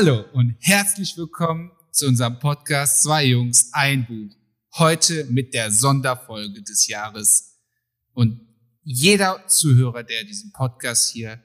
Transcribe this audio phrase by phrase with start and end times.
[0.00, 4.32] Hallo und herzlich willkommen zu unserem Podcast Zwei Jungs, ein Buch.
[4.74, 7.58] Heute mit der Sonderfolge des Jahres.
[8.12, 8.40] Und
[8.84, 11.42] jeder Zuhörer, der diesen Podcast hier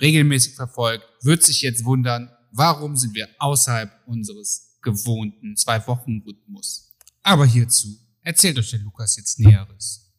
[0.00, 6.96] regelmäßig verfolgt, wird sich jetzt wundern, warum sind wir außerhalb unseres gewohnten Zwei-Wochen-Rhythmus.
[7.24, 7.88] Aber hierzu
[8.22, 10.12] erzählt euch der Lukas jetzt Näheres.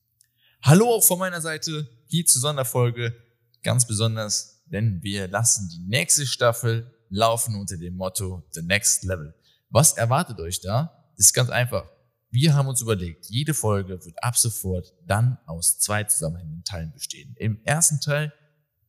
[0.61, 3.15] Hallo auch von meiner Seite, hier zur Sonderfolge,
[3.63, 9.33] ganz besonders, denn wir lassen die nächste Staffel laufen unter dem Motto The Next Level.
[9.69, 11.05] Was erwartet euch da?
[11.17, 11.89] Das ist ganz einfach.
[12.29, 17.35] Wir haben uns überlegt, jede Folge wird ab sofort dann aus zwei zusammenhängenden Teilen bestehen.
[17.37, 18.33] Im ersten Teil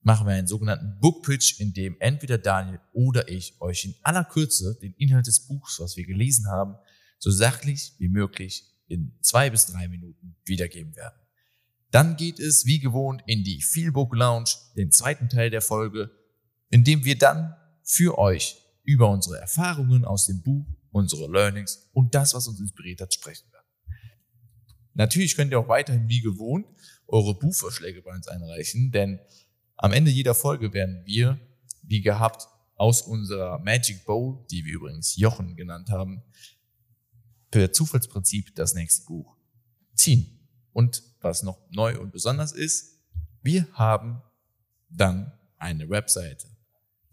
[0.03, 4.25] machen wir einen sogenannten Book Pitch, in dem entweder Daniel oder ich euch in aller
[4.25, 6.77] Kürze den Inhalt des Buchs, was wir gelesen haben,
[7.19, 11.19] so sachlich wie möglich in zwei bis drei Minuten wiedergeben werden.
[11.91, 16.11] Dann geht es wie gewohnt in die Feelbook Lounge, den zweiten Teil der Folge,
[16.71, 17.55] in dem wir dann
[17.89, 23.01] für euch über unsere Erfahrungen aus dem Buch, unsere Learnings und das, was uns inspiriert
[23.01, 23.67] hat, sprechen werden.
[24.93, 26.67] Natürlich könnt ihr auch weiterhin wie gewohnt
[27.07, 29.19] eure Buchvorschläge bei uns einreichen, denn
[29.77, 31.41] am Ende jeder Folge werden wir,
[31.83, 36.23] wie gehabt, aus unserer Magic Bowl, die wir übrigens Jochen genannt haben,
[37.51, 39.35] per Zufallsprinzip das nächste Buch
[39.95, 40.47] ziehen.
[40.73, 42.99] Und was noch neu und besonders ist,
[43.43, 44.21] wir haben
[44.91, 46.58] dann eine Webseite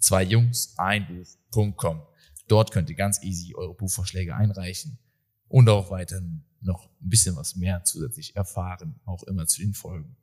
[0.06, 1.08] zwei Jungs, ein
[1.52, 2.02] Buch.com.
[2.48, 5.00] Dort könnt ihr ganz easy eure Buchvorschläge einreichen
[5.48, 10.16] und auch weiterhin noch ein bisschen was mehr zusätzlich erfahren, auch immer zu den Folgen.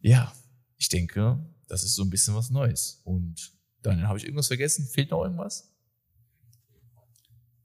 [0.00, 0.32] Ja,
[0.76, 3.00] ich denke, das ist so ein bisschen was Neues.
[3.04, 4.88] Und Daniel, habe ich irgendwas vergessen?
[4.88, 5.72] Fehlt noch irgendwas?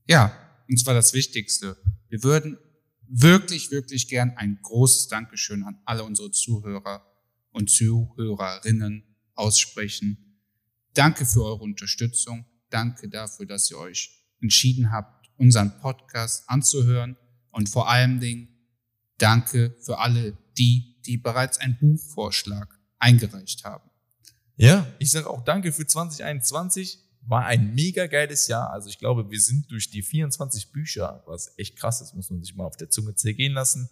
[0.07, 0.35] Ja,
[0.69, 1.75] und zwar das Wichtigste.
[2.07, 2.59] Wir würden
[3.07, 7.03] wirklich, wirklich gern ein großes Dankeschön an alle unsere Zuhörer
[7.51, 10.30] und Zuhörerinnen aussprechen
[10.93, 12.45] Danke für eure Unterstützung.
[12.69, 17.17] Danke dafür, dass ihr euch entschieden habt, unseren Podcast anzuhören.
[17.51, 18.49] Und vor allen Dingen
[19.17, 23.89] danke für alle die, die bereits einen Buchvorschlag eingereicht haben.
[24.57, 26.99] Ja, ich sage auch danke für 2021.
[27.23, 28.71] War ein mega geiles Jahr.
[28.71, 32.41] Also ich glaube, wir sind durch die 24 Bücher, was echt krass ist, muss man
[32.43, 33.89] sich mal auf der Zunge zergehen lassen,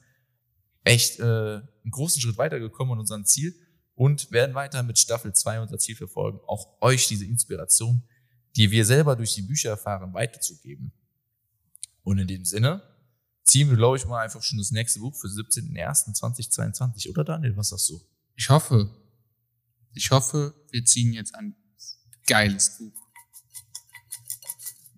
[0.84, 3.56] echt äh, einen großen Schritt weitergekommen an unserem Ziel
[4.00, 8.02] und werden weiter mit Staffel 2 unser Ziel verfolgen, auch euch diese Inspiration,
[8.56, 10.94] die wir selber durch die Bücher erfahren, weiterzugeben.
[12.04, 12.82] Und in dem Sinne
[13.44, 17.10] ziehen wir, glaube ich, mal einfach schon das nächste Buch für 17.01.2022.
[17.10, 18.00] Oder Daniel, was sagst du?
[18.38, 18.90] Ich hoffe,
[19.94, 21.58] ich hoffe, wir ziehen jetzt ein
[22.26, 22.94] geiles Buch.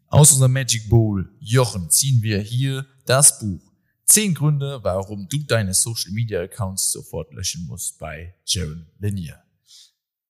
[0.10, 3.71] Aus unserem Magic Bowl, Jochen, ziehen wir hier das Buch
[4.12, 9.42] Zehn Gründe, warum du deine Social Media Accounts sofort löschen musst bei Jaron Lanier.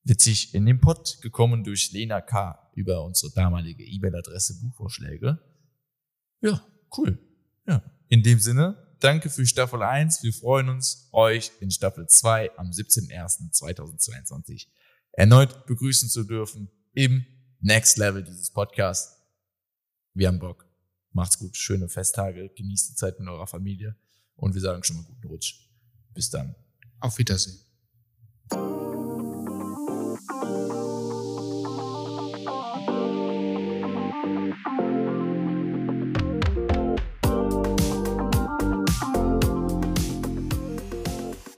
[0.04, 2.72] Witzig in den Pod gekommen durch Lena K.
[2.76, 5.40] über unsere damalige E-Mail-Adresse Buchvorschläge.
[6.42, 6.64] Ja,
[6.96, 7.18] cool.
[7.66, 7.82] Ja.
[8.08, 10.22] In dem Sinne, danke für Staffel 1.
[10.22, 14.68] Wir freuen uns, euch in Staffel 2 am 17.01.2022
[15.14, 17.26] erneut begrüßen zu dürfen im
[17.62, 19.18] Next Level dieses Podcasts.
[20.14, 20.71] Wir haben Bock.
[21.14, 23.96] Macht's gut, schöne Festtage, genießt die Zeit mit eurer Familie
[24.36, 25.68] und wir sagen schon mal guten Rutsch.
[26.14, 26.56] Bis dann.
[27.00, 27.60] Auf Wiedersehen.